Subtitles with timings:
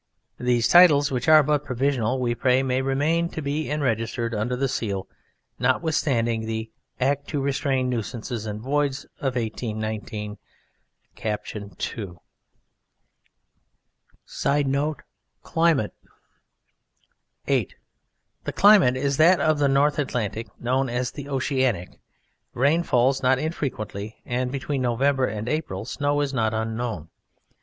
[0.39, 4.67] These titles, which are but provisional, we pray may remain and be Enregistered under the
[4.67, 5.07] seal,
[5.59, 10.39] notwithstanding the "Act to Restrain Nuisances and Voids" of 1819,
[11.13, 11.45] Cap.
[11.45, 12.19] 2.
[14.25, 15.03] [Sidenote:
[15.43, 15.93] Climate.]
[17.45, 17.69] VIII.
[18.45, 21.99] The climate is that of the North Atlantic known as the "Oceanic."
[22.55, 27.09] Rain falls not infrequently, and between November and April snow is not unknown.